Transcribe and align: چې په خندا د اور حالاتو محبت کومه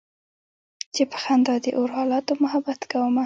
چې 0.93 1.03
په 1.11 1.17
خندا 1.23 1.55
د 1.63 1.65
اور 1.77 1.89
حالاتو 1.97 2.31
محبت 2.43 2.79
کومه 2.91 3.19